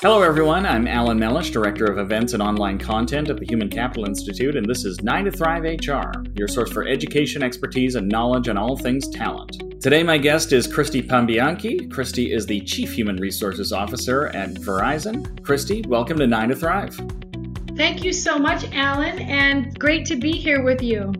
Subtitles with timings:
[0.00, 0.64] Hello, everyone.
[0.64, 4.64] I'm Alan Mellish, Director of Events and Online Content at the Human Capital Institute, and
[4.64, 8.76] this is 9 to Thrive HR, your source for education, expertise, and knowledge on all
[8.76, 9.82] things talent.
[9.82, 11.90] Today, my guest is Christy Pambianchi.
[11.90, 15.42] Christy is the Chief Human Resources Officer at Verizon.
[15.42, 16.94] Christy, welcome to 9 to Thrive.
[17.76, 21.12] Thank you so much, Alan, and great to be here with you.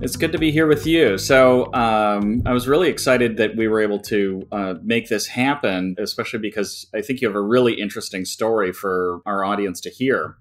[0.00, 1.18] It's good to be here with you.
[1.18, 5.96] So um, I was really excited that we were able to uh, make this happen,
[5.98, 10.36] especially because I think you have a really interesting story for our audience to hear.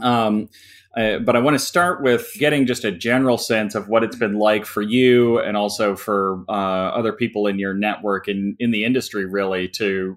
[0.00, 0.48] Um,
[0.96, 4.16] uh, but I want to start with getting just a general sense of what it's
[4.16, 8.70] been like for you and also for uh, other people in your network and in
[8.70, 10.16] the industry, really, to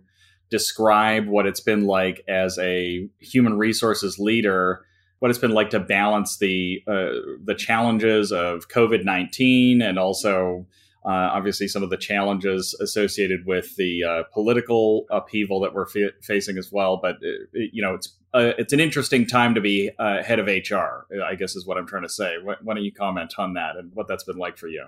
[0.49, 4.85] describe what it's been like as a human resources leader
[5.19, 10.65] what it's been like to balance the uh, the challenges of COVID nineteen and also
[11.05, 16.13] uh, obviously some of the challenges associated with the uh, political upheaval that we're f-
[16.21, 16.99] facing as well.
[17.01, 20.47] But uh, you know, it's uh, it's an interesting time to be uh, head of
[20.47, 21.07] HR.
[21.23, 22.35] I guess is what I'm trying to say.
[22.41, 24.85] Why, why don't you comment on that and what that's been like for you?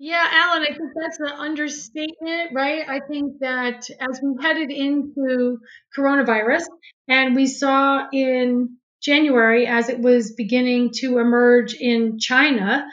[0.00, 2.88] Yeah, Alan, I think that's an understatement, right?
[2.88, 5.58] I think that as we headed into
[5.96, 6.64] coronavirus
[7.06, 12.86] and we saw in January, as it was beginning to emerge in China,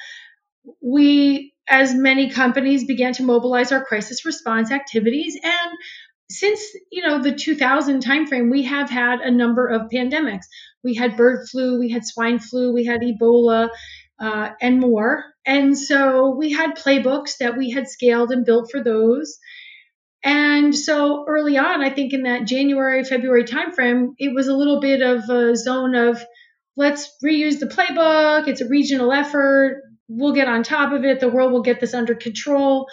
[0.82, 5.38] we, as many companies, began to mobilize our crisis response activities.
[5.42, 5.78] And
[6.30, 10.46] since you know the 2000 timeframe, we have had a number of pandemics.
[10.84, 13.70] We had bird flu, we had swine flu, we had Ebola,
[14.20, 15.26] uh, and more.
[15.46, 19.38] And so we had playbooks that we had scaled and built for those.
[20.24, 24.80] And so early on, I think in that January, February timeframe, it was a little
[24.80, 26.24] bit of a zone of
[26.78, 28.48] let's reuse the playbook.
[28.48, 29.82] It's a regional effort.
[30.08, 31.20] We'll get on top of it.
[31.20, 32.88] The world will get this under control.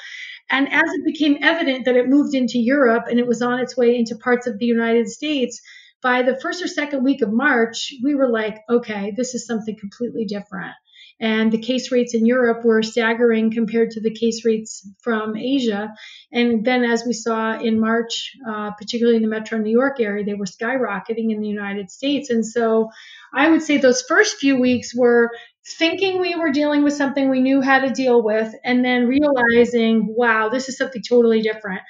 [0.50, 3.76] And as it became evident that it moved into Europe and it was on its
[3.76, 5.60] way into parts of the United States,
[6.02, 9.76] by the first or second week of March, we were like, okay, this is something
[9.78, 10.74] completely different
[11.20, 15.92] and the case rates in Europe were staggering compared to the case rates from Asia.
[16.32, 20.24] And then, as we saw in March, uh, particularly in the metro New York area,
[20.24, 22.30] they were skyrocketing in the United States.
[22.30, 22.90] And so,
[23.34, 25.30] I would say those first few weeks were
[25.66, 30.14] thinking we were dealing with something we knew how to deal with, and then realizing,
[30.16, 31.80] wow, this is something totally different.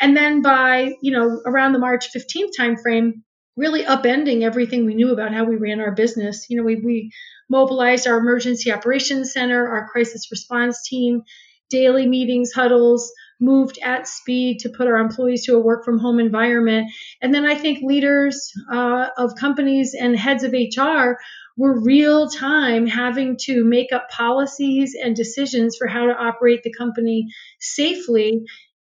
[0.00, 3.12] And then by you know around the March 15th timeframe,
[3.58, 6.46] really upending everything we knew about how we ran our business.
[6.48, 7.10] You know, we, we
[7.48, 11.22] mobilized our emergency operations center, our crisis response team,
[11.70, 16.18] daily meetings, huddles, moved at speed to put our employees to a work from home
[16.18, 16.90] environment.
[17.22, 21.18] And then I think leaders uh, of companies and heads of HR
[21.56, 26.72] were real time having to make up policies and decisions for how to operate the
[26.72, 27.26] company
[27.60, 28.44] safely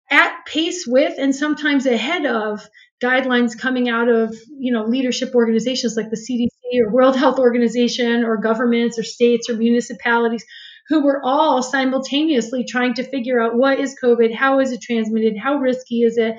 [0.09, 2.65] at pace with and sometimes ahead of
[3.01, 8.23] guidelines coming out of you know leadership organizations like the CDC or World Health Organization
[8.23, 10.45] or governments or states or municipalities
[10.87, 15.37] who were all simultaneously trying to figure out what is COVID, how is it transmitted,
[15.37, 16.35] how risky is it,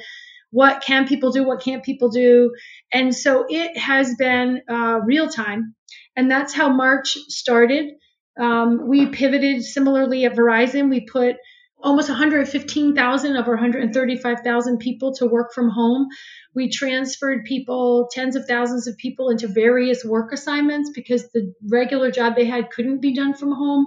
[0.50, 2.53] what can people do, what can't people do,
[2.93, 5.75] and so it has been uh, real time,
[6.15, 7.93] and that's how March started.
[8.38, 10.91] Um, we pivoted similarly at Verizon.
[10.91, 11.37] We put
[11.82, 16.09] almost 115,000 of our 135,000 people to work from home.
[16.54, 22.10] We transferred people, tens of thousands of people, into various work assignments because the regular
[22.10, 23.87] job they had couldn't be done from home.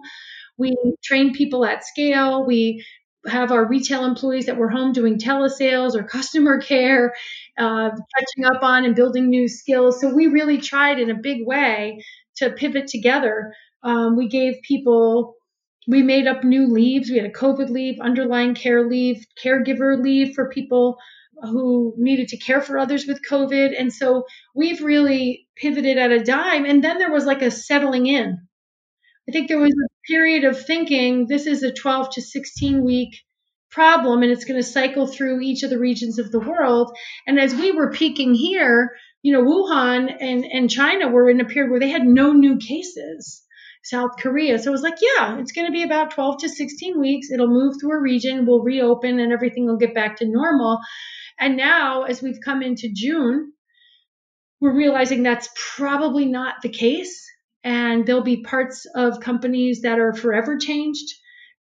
[0.58, 2.46] We trained people at scale.
[2.46, 2.84] We
[3.28, 7.14] have our retail employees that were home doing telesales or customer care,
[7.58, 10.00] uh, catching up on and building new skills.
[10.00, 12.04] So we really tried in a big way
[12.38, 13.54] to pivot together.
[13.84, 15.35] Um, we gave people
[15.88, 17.10] we made up new leaves.
[17.10, 20.98] We had a COVID leave, underlying care leave, caregiver leave for people
[21.42, 23.74] who needed to care for others with COVID.
[23.78, 24.26] And so
[24.56, 26.66] we've really pivoted at a dime.
[26.66, 28.48] And then there was like a settling in.
[29.28, 33.16] I think there was a period of thinking this is a 12 to 16 week
[33.72, 36.96] problem and it's going to cycle through each of the regions of the world.
[37.28, 38.92] And as we were peaking here,
[39.22, 42.58] you know, Wuhan and, and China were in a period where they had no new
[42.58, 43.44] cases.
[43.86, 44.58] South Korea.
[44.58, 47.30] So it was like, yeah, it's going to be about 12 to 16 weeks.
[47.32, 50.80] It'll move through a region, we'll reopen, and everything will get back to normal.
[51.40, 53.54] And now, as we've come into June,
[54.60, 57.24] we're realizing that's probably not the case.
[57.64, 61.14] And there'll be parts of companies that are forever changed.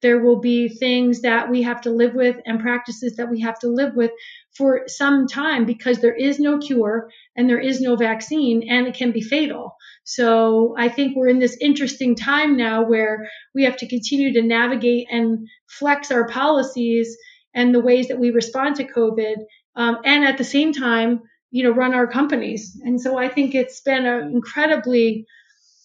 [0.02, 3.58] There will be things that we have to live with and practices that we have
[3.60, 4.10] to live with
[4.56, 8.94] for some time because there is no cure and there is no vaccine and it
[8.94, 9.76] can be fatal.
[10.04, 14.42] So I think we're in this interesting time now where we have to continue to
[14.42, 17.16] navigate and flex our policies
[17.54, 19.36] and the ways that we respond to COVID.
[19.76, 22.80] Um, and at the same time, you know, run our companies.
[22.82, 25.26] And so I think it's been an incredibly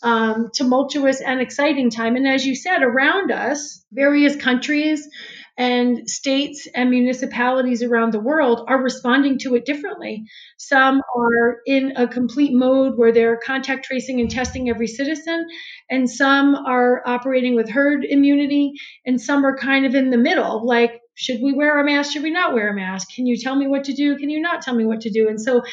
[0.01, 2.15] um, tumultuous and exciting time.
[2.15, 5.07] And as you said, around us, various countries
[5.57, 10.25] and states and municipalities around the world are responding to it differently.
[10.57, 15.47] Some are in a complete mode where they're contact tracing and testing every citizen,
[15.89, 18.73] and some are operating with herd immunity,
[19.05, 22.11] and some are kind of in the middle, like should we wear a mask?
[22.11, 23.07] Should we not wear a mask?
[23.15, 24.17] Can you tell me what to do?
[24.17, 25.29] Can you not tell me what to do?
[25.29, 25.63] And so,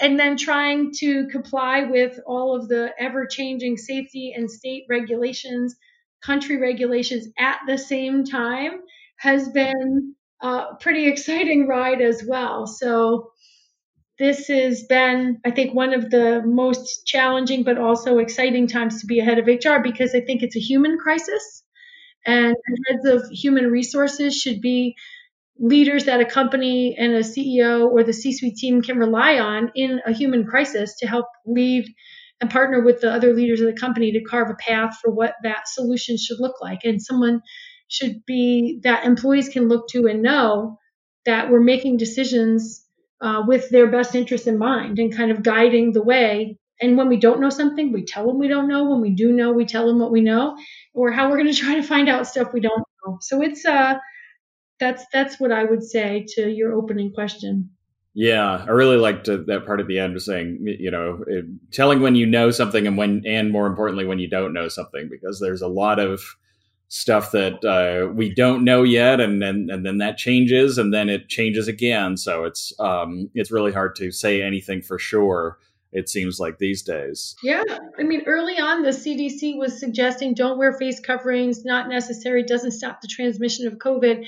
[0.00, 5.74] and then trying to comply with all of the ever changing safety and state regulations,
[6.22, 8.72] country regulations at the same time
[9.20, 12.66] has been a pretty exciting ride as well.
[12.66, 13.30] So,
[14.18, 19.06] this has been, I think, one of the most challenging but also exciting times to
[19.06, 21.62] be ahead of HR because I think it's a human crisis
[22.26, 22.54] and
[22.86, 24.94] heads of human resources should be
[25.58, 29.70] leaders that a company and a CEO or the C suite team can rely on
[29.74, 31.86] in a human crisis to help lead
[32.40, 35.34] and partner with the other leaders of the company to carve a path for what
[35.42, 36.80] that solution should look like.
[36.84, 37.42] And someone
[37.90, 40.78] should be that employees can look to and know
[41.26, 42.86] that we're making decisions
[43.20, 47.08] uh, with their best interest in mind and kind of guiding the way and when
[47.08, 48.88] we don't know something, we tell them we don't know.
[48.88, 50.56] When we do know, we tell them what we know,
[50.94, 53.18] or how we're going to try to find out stuff we don't know.
[53.20, 53.94] So it's uh,
[54.78, 57.70] that's that's what I would say to your opening question.
[58.12, 61.22] Yeah, I really liked that part at the end of saying, you know,
[61.70, 65.08] telling when you know something and when, and more importantly, when you don't know something,
[65.08, 66.20] because there's a lot of
[66.90, 71.08] stuff that uh, we don't know yet, and then and then that changes, and then
[71.08, 72.16] it changes again.
[72.16, 75.58] So it's um, it's really hard to say anything for sure
[75.92, 77.34] it seems like these days.
[77.42, 77.64] Yeah.
[77.98, 82.72] I mean, early on, the CDC was suggesting don't wear face coverings, not necessary, doesn't
[82.72, 84.24] stop the transmission of COVID.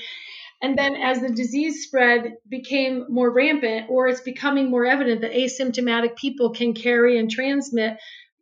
[0.61, 5.31] And then as the disease spread became more rampant, or it's becoming more evident that
[5.31, 7.97] asymptomatic people can carry and transmit,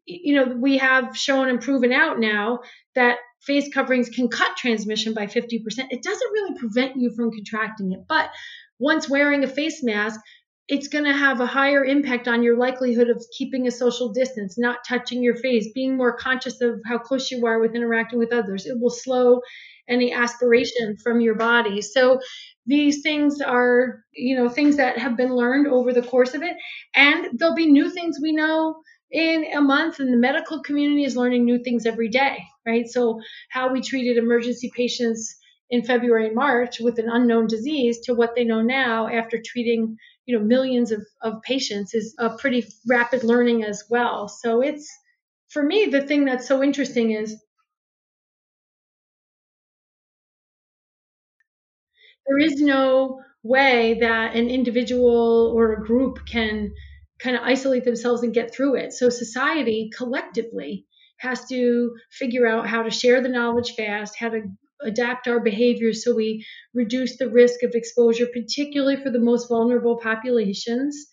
[0.06, 2.59] you know, we have shown and proven out now
[2.95, 5.61] that face coverings can cut transmission by 50%.
[5.89, 8.01] It doesn't really prevent you from contracting it.
[8.07, 8.29] But
[8.79, 10.19] once wearing a face mask,
[10.67, 14.57] it's going to have a higher impact on your likelihood of keeping a social distance,
[14.57, 18.31] not touching your face, being more conscious of how close you are with interacting with
[18.31, 18.65] others.
[18.65, 19.41] It will slow
[19.89, 21.81] any aspiration from your body.
[21.81, 22.19] So
[22.65, 26.55] these things are, you know, things that have been learned over the course of it.
[26.95, 28.81] And there'll be new things we know
[29.12, 32.88] in a month, and the medical community is learning new things every day, right?
[32.88, 33.19] So
[33.50, 35.36] how we treated emergency patients
[35.69, 39.98] in February and March with an unknown disease to what they know now after treating
[40.25, 44.88] you know millions of, of patients is a pretty rapid learning as well so it's
[45.50, 47.36] for me the thing that's so interesting is
[52.28, 56.72] there is no way that an individual or a group can
[57.21, 60.85] kind of isolate themselves and get through it so society collectively
[61.18, 64.41] has to figure out how to share the knowledge fast how to
[64.83, 69.97] adapt our behaviors so we reduce the risk of exposure, particularly for the most vulnerable
[69.97, 71.07] populations,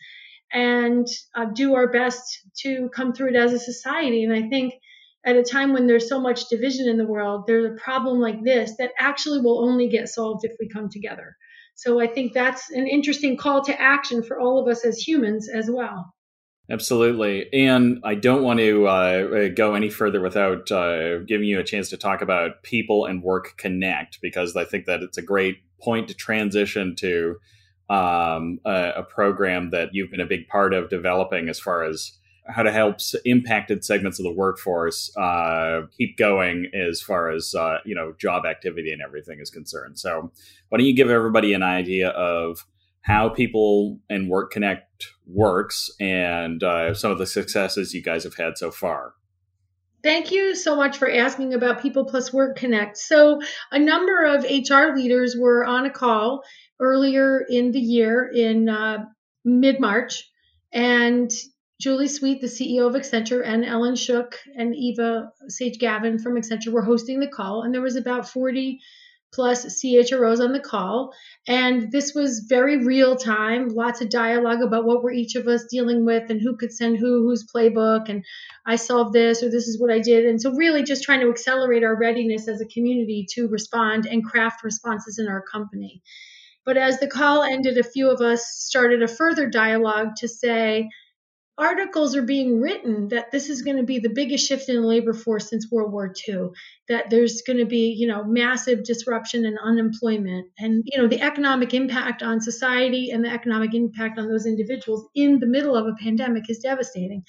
[0.53, 2.23] and uh, do our best
[2.63, 4.25] to come through it as a society.
[4.25, 4.75] And I think
[5.25, 8.43] at a time when there's so much division in the world, there's a problem like
[8.43, 11.37] this that actually will only get solved if we come together.
[11.79, 15.49] So I think that's an interesting call to action for all of us as humans
[15.49, 16.13] as well.
[16.69, 17.49] Absolutely.
[17.53, 21.89] And I don't want to uh, go any further without uh, giving you a chance
[21.91, 26.09] to talk about People and Work Connect, because I think that it's a great point
[26.09, 27.37] to transition to
[27.89, 32.13] um, a, a, program that you've been a big part of developing as far as
[32.49, 37.79] how to help impacted segments of the workforce uh, keep going as far as uh,
[37.85, 39.99] you know job activity and everything is concerned.
[39.99, 40.33] So,
[40.69, 42.65] why don't you give everybody an idea of
[43.03, 48.35] how people and Work Connect works and uh, some of the successes you guys have
[48.35, 49.15] had so far.
[50.03, 52.97] Thank you so much for asking about People Plus Work Connect.
[52.97, 53.41] So,
[53.73, 56.43] a number of HR leaders were on a call
[56.81, 59.05] earlier in the year in uh,
[59.45, 60.31] mid March,
[60.73, 61.31] and
[61.81, 66.73] Julie Sweet, the CEO of Accenture, and Ellen Shook and Eva Sage Gavin from Accenture
[66.73, 68.81] were hosting the call, and there was about 40
[69.33, 71.13] plus CHROs on the call.
[71.47, 75.67] And this was very real time, lots of dialogue about what were each of us
[75.71, 78.25] dealing with and who could send who, whose playbook, and
[78.67, 80.27] I solved this or this is what I did.
[80.27, 84.25] And so, really, just trying to accelerate our readiness as a community to respond and
[84.25, 86.03] craft responses in our company.
[86.65, 90.89] But as the call ended, a few of us started a further dialogue to say,
[91.59, 94.87] articles are being written that this is going to be the biggest shift in the
[94.87, 96.51] labor force since World War II,
[96.89, 101.21] that there's going to be, you know, massive disruption and unemployment and, you know, the
[101.21, 105.87] economic impact on society and the economic impact on those individuals in the middle of
[105.87, 107.25] a pandemic is devastating.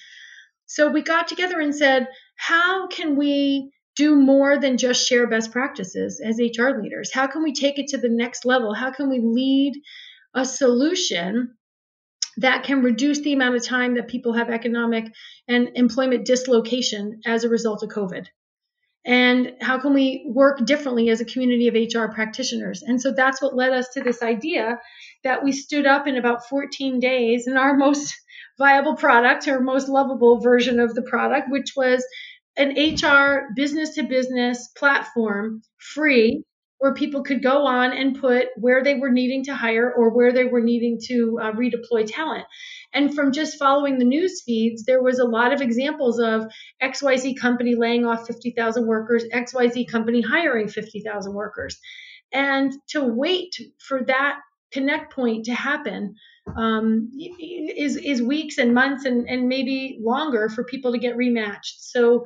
[0.68, 5.52] So we got together and said, how can we do more than just share best
[5.52, 7.12] practices as HR leaders?
[7.12, 8.76] How can we take it to the next level?
[8.76, 9.74] How can we lead
[10.36, 11.56] a solution
[12.40, 15.12] that can reduce the amount of time that people have economic
[15.48, 18.28] and employment dislocation as a result of COVID.
[19.06, 22.82] And how can we work differently as a community of HR practitioners?
[22.82, 24.80] And so that's what led us to this idea
[25.24, 28.14] that we stood up in about 14 days in our most
[28.58, 32.06] viable product, or most lovable version of the product, which was
[32.58, 36.44] an HR business to business platform free
[36.80, 40.32] where people could go on and put where they were needing to hire or where
[40.32, 42.46] they were needing to uh, redeploy talent.
[42.94, 46.48] And from just following the news feeds, there was a lot of examples of
[46.82, 51.78] XYZ company laying off 50,000 workers, XYZ company hiring 50,000 workers.
[52.32, 54.40] And to wait for that
[54.72, 56.16] connect point to happen
[56.56, 61.76] um, is, is weeks and months and, and maybe longer for people to get rematched.
[61.80, 62.26] So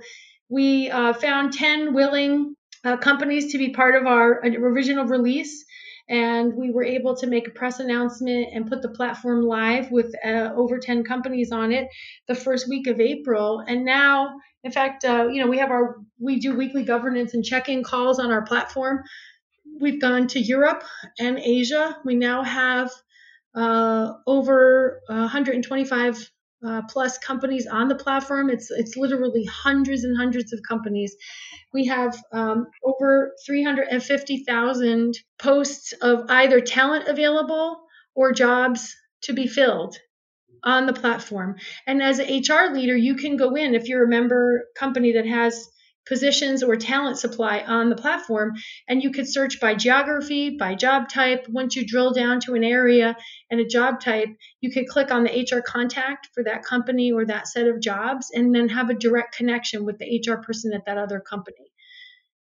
[0.50, 5.66] we uh, found 10 willing uh, companies to be part of our original release.
[6.10, 10.13] And we were able to make a press announcement and put the platform live with
[10.24, 11.88] uh, over 10 companies on it
[12.28, 13.63] the first week of April.
[13.66, 14.36] And now,
[14.66, 17.84] in fact, uh, you know, we have our, we do weekly governance and check in
[17.84, 19.02] calls on our platform.
[19.80, 20.84] We've gone to Europe
[21.20, 21.98] and Asia.
[22.04, 22.92] We now have
[23.56, 26.33] uh, over 125
[26.65, 28.50] uh, plus companies on the platform.
[28.50, 31.15] It's it's literally hundreds and hundreds of companies.
[31.74, 37.82] We have um, over 350,000 posts of either talent available
[38.15, 39.98] or jobs to be filled
[40.63, 41.55] on the platform.
[41.88, 45.25] And as an HR leader, you can go in if you're a member company that
[45.25, 45.67] has
[46.06, 48.54] positions or talent supply on the platform.
[48.88, 51.48] And you could search by geography, by job type.
[51.50, 53.16] Once you drill down to an area
[53.50, 54.30] and a job type,
[54.62, 58.32] you could click on the HR contact for that company or that set of jobs
[58.34, 61.72] and then have a direct connection with the HR person at that other company.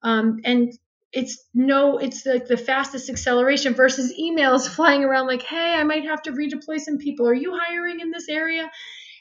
[0.02, 0.72] Um, and
[1.12, 6.04] it's no, it's like the fastest acceleration versus emails flying around like, hey, I might
[6.04, 7.26] have to redeploy some people.
[7.26, 8.70] Are you hiring in this area?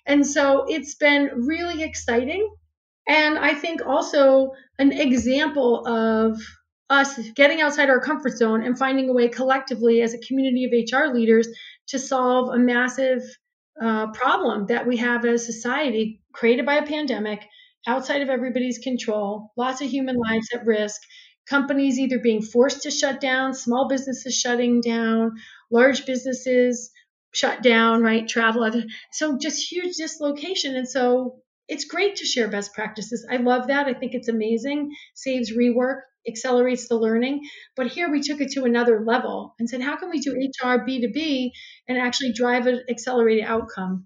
[0.06, 2.50] And so it's been really exciting
[3.07, 6.39] and I think also an example of
[6.89, 10.71] us getting outside our comfort zone and finding a way collectively as a community of
[10.71, 11.47] HR leaders
[11.87, 13.21] to solve a massive
[13.81, 17.45] uh, problem that we have as society created by a pandemic
[17.85, 21.01] outside of everybody's control, lots of human lives at risk,
[21.47, 25.31] companies either being forced to shut down, small businesses shutting down,
[25.71, 26.91] large businesses
[27.33, 28.27] shut down, right?
[28.27, 28.69] Travel,
[29.11, 30.75] so just huge dislocation.
[30.75, 33.25] And so it's great to share best practices.
[33.29, 33.88] I love that.
[33.88, 37.47] I think it's amazing, saves rework, accelerates the learning.
[37.75, 40.86] But here we took it to another level and said, how can we do HR
[40.86, 41.51] B2B
[41.88, 44.05] and actually drive an accelerated outcome?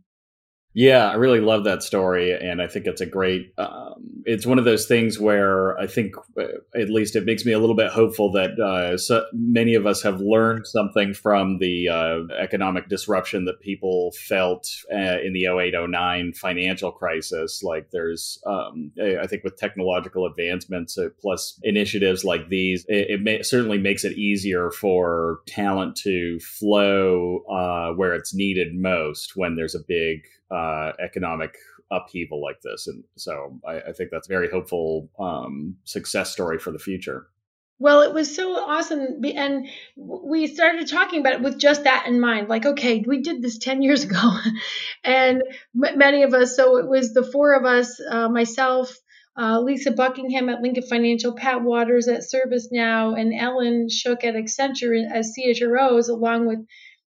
[0.73, 3.53] Yeah, I really love that story, and I think it's a great.
[3.57, 6.45] Um, it's one of those things where I think, uh,
[6.79, 10.01] at least, it makes me a little bit hopeful that uh, so many of us
[10.03, 16.31] have learned something from the uh, economic disruption that people felt uh, in the 0809
[16.33, 17.61] financial crisis.
[17.61, 23.21] Like, there's, um, I think, with technological advancements uh, plus initiatives like these, it, it
[23.21, 29.57] may, certainly makes it easier for talent to flow uh, where it's needed most when
[29.57, 31.55] there's a big uh, economic
[31.91, 32.87] upheaval like this.
[32.87, 37.27] And so I, I think that's a very hopeful um, success story for the future.
[37.79, 39.21] Well, it was so awesome.
[39.35, 39.67] And
[39.97, 42.47] we started talking about it with just that in mind.
[42.47, 44.37] Like, okay, we did this 10 years ago.
[45.03, 45.41] and
[45.75, 48.95] m- many of us, so it was the four of us, uh, myself,
[49.35, 55.03] uh, Lisa Buckingham at Lincoln Financial, Pat Wadors at ServiceNow, and Ellen Shook at Accenture
[55.11, 56.59] as CHROs, along with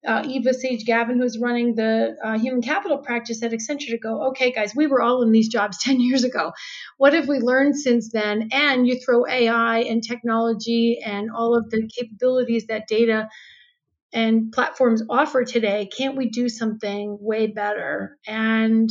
[0.06, 4.28] uh, Eva Sage Gavin, who's running the uh, human capital practice at Accenture, to go,
[4.30, 6.52] okay, guys, we were all in these jobs 10 years ago.
[6.98, 8.50] What have we learned since then?
[8.52, 13.30] And you throw AI and technology and all of the capabilities that data
[14.14, 15.90] and platforms offer today.
[15.96, 18.18] Can't we do something way better?
[18.26, 18.90] And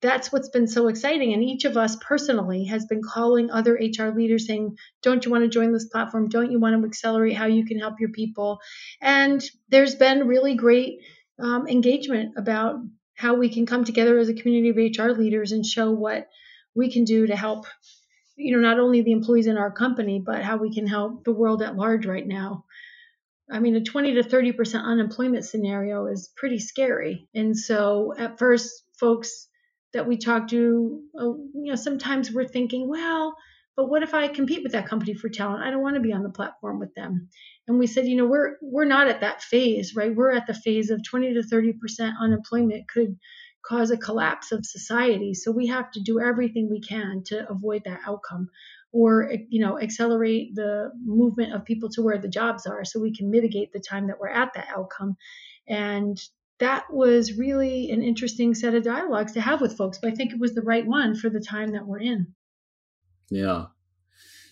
[0.00, 1.32] that's what's been so exciting.
[1.32, 5.44] And each of us personally has been calling other HR leaders saying, Don't you want
[5.44, 6.28] to join this platform?
[6.28, 8.60] Don't you want to accelerate how you can help your people?
[9.00, 11.00] And there's been really great
[11.40, 12.76] um, engagement about
[13.14, 16.28] how we can come together as a community of HR leaders and show what
[16.76, 17.66] we can do to help,
[18.36, 21.32] you know, not only the employees in our company, but how we can help the
[21.32, 22.64] world at large right now.
[23.50, 27.28] I mean, a 20 to 30% unemployment scenario is pretty scary.
[27.34, 29.48] And so at first, folks
[29.98, 33.34] that we talk to, uh, you know, sometimes we're thinking, well,
[33.76, 35.64] but what if I compete with that company for talent?
[35.64, 37.28] I don't want to be on the platform with them.
[37.66, 40.14] And we said, you know, we're we're not at that phase, right?
[40.14, 43.16] We're at the phase of 20 to 30 percent unemployment could
[43.66, 45.34] cause a collapse of society.
[45.34, 48.50] So we have to do everything we can to avoid that outcome
[48.92, 53.14] or you know accelerate the movement of people to where the jobs are so we
[53.14, 55.16] can mitigate the time that we're at that outcome
[55.68, 56.18] and
[56.60, 60.32] that was really an interesting set of dialogues to have with folks but i think
[60.32, 62.26] it was the right one for the time that we're in
[63.30, 63.66] yeah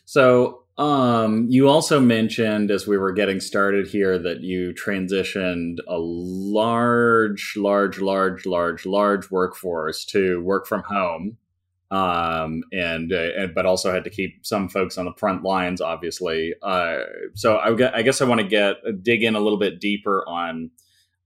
[0.05, 5.97] so um, you also mentioned as we were getting started here that you transitioned a
[5.99, 11.39] large, large, large, large, large workforce to work from home
[11.91, 15.81] um, and, uh, and but also had to keep some folks on the front lines,
[15.81, 16.53] obviously.
[16.63, 16.99] Uh,
[17.35, 20.71] so I, I, guess I want to get dig in a little bit deeper on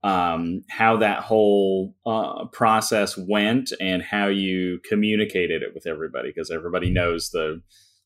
[0.03, 6.51] um, how that whole uh, process went and how you communicated it with everybody, because
[6.51, 7.61] everybody knows the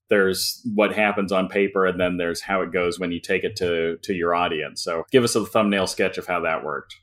[0.08, 3.56] there's what happens on paper and then there's how it goes when you take it
[3.56, 4.84] to to your audience.
[4.84, 6.96] So give us a thumbnail sketch of how that worked.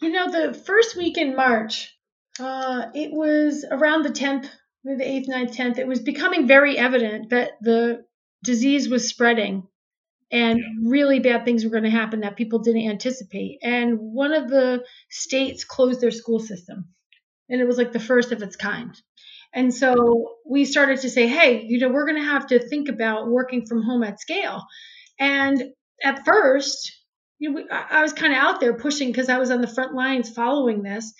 [0.00, 1.96] You know, the first week in March,
[2.38, 4.48] uh, it was around the 10th
[4.84, 8.04] the 8th, 9th, 10th, it was becoming very evident that the
[8.42, 9.66] disease was spreading
[10.32, 13.58] and really bad things were going to happen that people didn't anticipate.
[13.62, 16.86] And one of the states closed their school system,
[17.48, 18.94] and it was like the first of its kind.
[19.52, 22.88] And so we started to say, hey, you know, we're going to have to think
[22.88, 24.62] about working from home at scale.
[25.18, 25.62] And
[26.04, 26.92] at first,
[27.38, 29.94] you know, I was kind of out there pushing because I was on the front
[29.94, 31.12] lines following this.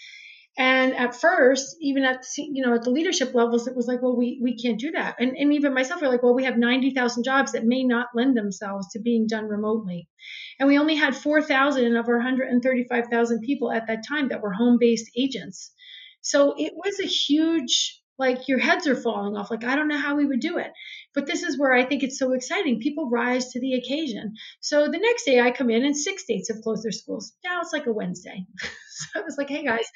[0.59, 4.17] And at first, even at you know at the leadership levels, it was like, well,
[4.17, 5.17] we we can't do that.
[5.19, 8.09] And and even myself, we're like, well, we have ninety thousand jobs that may not
[8.15, 10.09] lend themselves to being done remotely,
[10.59, 13.87] and we only had four thousand of our hundred and thirty five thousand people at
[13.87, 15.73] that time that were home based agents.
[16.21, 19.51] So it was a huge like your heads are falling off.
[19.51, 20.71] Like I don't know how we would do it.
[21.15, 22.79] But this is where I think it's so exciting.
[22.79, 24.35] People rise to the occasion.
[24.61, 27.33] So the next day I come in and six states have closed their schools.
[27.43, 28.45] Now it's like a Wednesday.
[28.61, 29.87] so I was like, hey guys,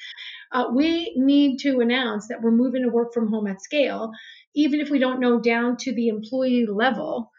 [0.51, 4.11] uh, we need to announce that we're moving to work from home at scale,
[4.55, 7.31] even if we don't know down to the employee level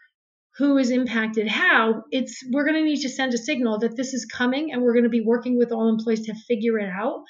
[0.57, 4.13] who is impacted how it's we're going to need to send a signal that this
[4.15, 7.23] is coming and we're going to be working with all employees to figure it out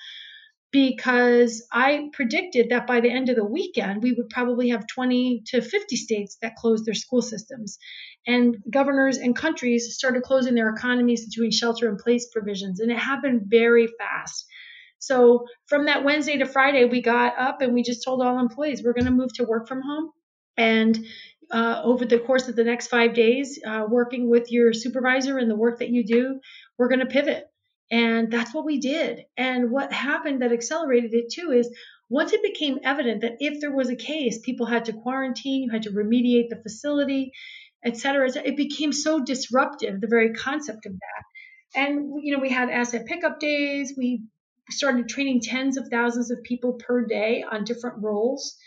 [0.71, 5.43] because I predicted that by the end of the weekend, we would probably have 20
[5.47, 7.77] to 50 states that closed their school systems.
[8.25, 12.81] And governors and countries started closing their economies doing shelter in place provisions.
[12.81, 14.45] And it happened very fast.
[14.99, 18.81] So from that Wednesday to Friday, we got up and we just told all employees
[18.83, 20.11] we're going to move to work from home.
[20.57, 21.05] And
[21.51, 25.49] uh, over the course of the next five days, uh, working with your supervisor and
[25.49, 26.39] the work that you do,
[26.77, 27.45] we're going to pivot.
[27.89, 29.21] And that's what we did.
[29.37, 31.73] And what happened that accelerated it too is
[32.09, 35.71] once it became evident that if there was a case, people had to quarantine, you
[35.71, 37.31] had to remediate the facility,
[37.85, 41.79] et cetera, it became so disruptive, the very concept of that.
[41.79, 43.93] And, you know, we had asset pickup days.
[43.97, 44.23] We
[44.69, 48.57] started training tens of thousands of people per day on different roles.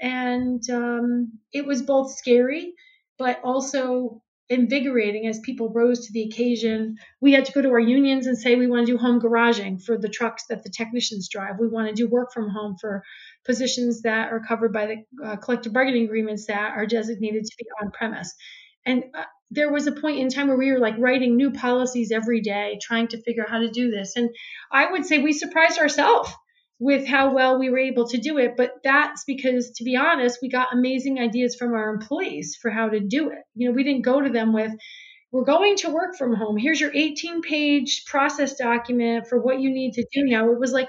[0.00, 2.74] And um, it was both scary,
[3.18, 6.96] but also invigorating as people rose to the occasion.
[7.20, 9.82] We had to go to our unions and say we want to do home garaging
[9.82, 11.58] for the trucks that the technicians drive.
[11.58, 13.02] We want to do work from home for
[13.46, 17.64] positions that are covered by the uh, collective bargaining agreements that are designated to be
[17.82, 18.34] on premise.
[18.84, 22.10] And uh, there was a point in time where we were like writing new policies
[22.10, 24.16] every day, trying to figure out how to do this.
[24.16, 24.30] And
[24.72, 26.30] I would say we surprised ourselves
[26.80, 28.56] with how well we were able to do it.
[28.56, 32.88] But that's because, to be honest, we got amazing ideas from our employees for how
[32.88, 33.38] to do it.
[33.54, 34.72] You know, we didn't go to them with,
[35.30, 36.56] we're going to work from home.
[36.56, 40.50] Here's your 18 page process document for what you need to do now.
[40.50, 40.88] It was like,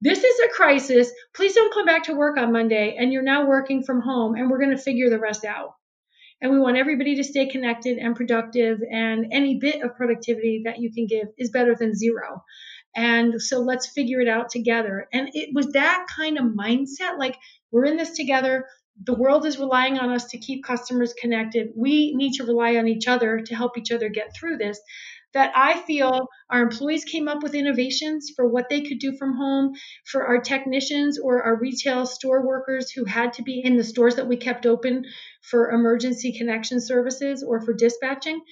[0.00, 1.10] this is a crisis.
[1.34, 2.96] Please don't come back to work on Monday.
[2.98, 5.74] And you're now working from home, and we're going to figure the rest out.
[6.42, 8.80] And we want everybody to stay connected and productive.
[8.90, 12.44] And any bit of productivity that you can give is better than zero.
[12.94, 15.08] And so let's figure it out together.
[15.12, 17.38] And it was that kind of mindset like,
[17.70, 18.66] we're in this together.
[19.04, 21.68] The world is relying on us to keep customers connected.
[21.74, 24.78] We need to rely on each other to help each other get through this.
[25.34, 29.36] That I feel our employees came up with innovations for what they could do from
[29.36, 29.72] home,
[30.04, 34.16] for our technicians or our retail store workers who had to be in the stores
[34.16, 35.04] that we kept open
[35.40, 38.42] for emergency connection services or for dispatching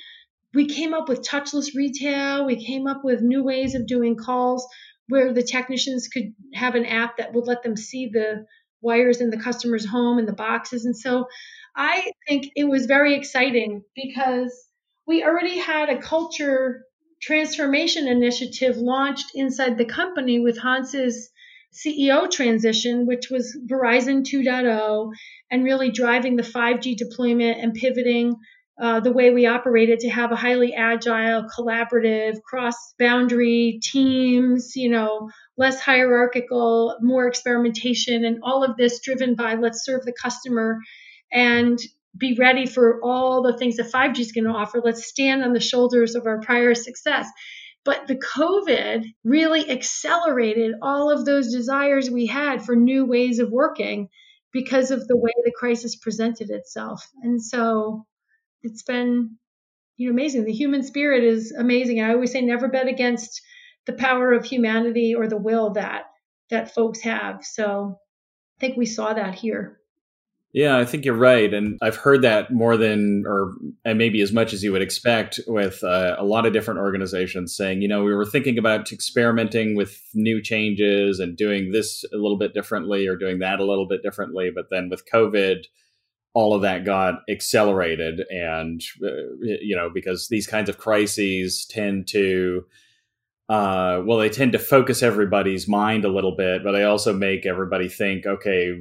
[0.54, 2.44] we came up with touchless retail.
[2.44, 4.66] We came up with new ways of doing calls
[5.08, 8.46] where the technicians could have an app that would let them see the
[8.80, 10.84] wires in the customer's home and the boxes.
[10.84, 11.26] And so
[11.76, 14.66] I think it was very exciting because
[15.10, 16.84] we already had a culture
[17.20, 21.30] transformation initiative launched inside the company with Hans's
[21.72, 25.10] CEO transition, which was Verizon 2.0,
[25.50, 28.36] and really driving the 5G deployment and pivoting
[28.80, 34.90] uh, the way we operated to have a highly agile, collaborative, cross boundary teams, you
[34.90, 40.78] know, less hierarchical, more experimentation, and all of this driven by let's serve the customer
[41.32, 41.80] and
[42.16, 44.80] be ready for all the things that 5G is going to offer.
[44.84, 47.28] Let's stand on the shoulders of our prior success.
[47.84, 53.50] But the COVID really accelerated all of those desires we had for new ways of
[53.50, 54.08] working
[54.52, 57.06] because of the way the crisis presented itself.
[57.22, 58.06] And so
[58.62, 59.38] it's been
[59.96, 60.44] you know amazing.
[60.44, 62.00] The human spirit is amazing.
[62.00, 63.40] I always say never bet against
[63.86, 66.04] the power of humanity or the will that
[66.50, 67.44] that folks have.
[67.44, 67.98] So
[68.58, 69.79] I think we saw that here.
[70.52, 73.52] Yeah, I think you're right, and I've heard that more than, or
[73.84, 77.56] and maybe as much as you would expect, with uh, a lot of different organizations
[77.56, 82.16] saying, you know, we were thinking about experimenting with new changes and doing this a
[82.16, 85.66] little bit differently or doing that a little bit differently, but then with COVID,
[86.34, 92.08] all of that got accelerated, and uh, you know, because these kinds of crises tend
[92.08, 92.64] to
[93.50, 97.44] uh, well, they tend to focus everybody's mind a little bit, but they also make
[97.44, 98.78] everybody think, okay,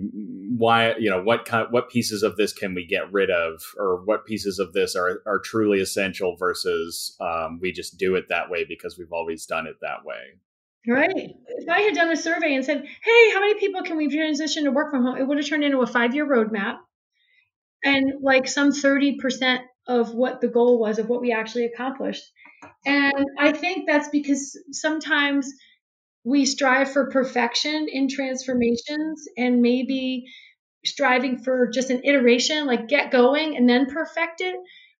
[0.55, 4.03] why, you know, what kind, what pieces of this can we get rid of, or
[4.05, 8.51] what pieces of this are are truly essential versus um, we just do it that
[8.51, 10.38] way because we've always done it that way.
[10.88, 11.32] Right.
[11.47, 14.65] If I had done a survey and said, hey, how many people can we transition
[14.65, 15.17] to work from home?
[15.17, 16.77] It would have turned into a five year roadmap
[17.84, 22.23] and like some 30% of what the goal was of what we actually accomplished.
[22.85, 25.51] And I think that's because sometimes
[26.23, 30.25] we strive for perfection in transformations and maybe
[30.85, 34.55] striving for just an iteration, like get going and then perfect it,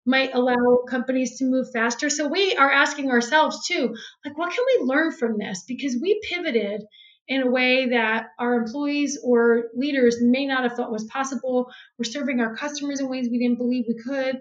[0.06, 2.10] might allow companies to move faster.
[2.10, 3.94] So we are asking ourselves too,
[4.24, 5.64] like, what can we learn from this?
[5.66, 6.82] Because we pivoted
[7.28, 11.70] in a way that our employees or leaders may not have thought was possible.
[11.96, 14.40] We're serving our customers in ways we didn't believe we could.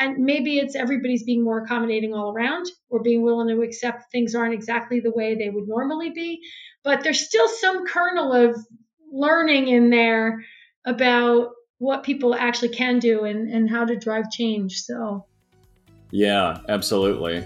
[0.00, 4.34] And maybe it's everybody's being more accommodating all around or being willing to accept things
[4.34, 6.40] aren't exactly the way they would normally be.
[6.82, 8.56] But there's still some kernel of
[9.12, 10.42] learning in there
[10.86, 14.80] about what people actually can do and, and how to drive change.
[14.80, 15.26] So,
[16.10, 17.44] yeah, absolutely.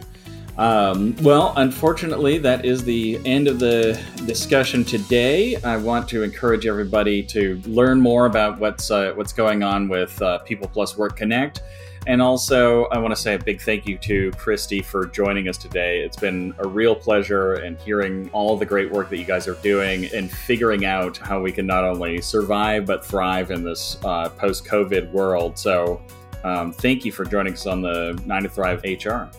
[0.56, 5.56] Um, well, unfortunately, that is the end of the discussion today.
[5.56, 10.20] I want to encourage everybody to learn more about what's uh, what's going on with
[10.22, 11.62] uh, People Plus Work Connect.
[12.06, 15.56] And also, I want to say a big thank you to Christy for joining us
[15.56, 16.00] today.
[16.00, 19.54] It's been a real pleasure and hearing all the great work that you guys are
[19.54, 24.28] doing and figuring out how we can not only survive but thrive in this uh,
[24.28, 25.58] post COVID world.
[25.58, 26.02] So,
[26.44, 29.30] um, thank you for joining us on the Nine to Thrive HR.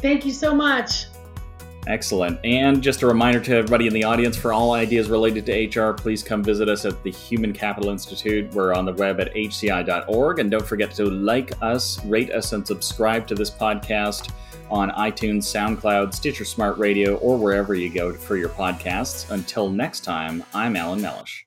[0.00, 1.06] Thank you so much.
[1.86, 2.38] Excellent.
[2.44, 5.92] And just a reminder to everybody in the audience for all ideas related to HR,
[5.92, 8.52] please come visit us at the Human Capital Institute.
[8.52, 10.38] We're on the web at hci.org.
[10.38, 14.30] And don't forget to like us, rate us, and subscribe to this podcast
[14.70, 19.30] on iTunes, SoundCloud, Stitcher Smart Radio, or wherever you go for your podcasts.
[19.30, 21.46] Until next time, I'm Alan Mellish.